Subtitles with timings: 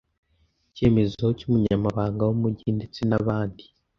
[0.69, 3.63] Icyemezo cy’umunyamabanga w’umugi ndetse n’abandi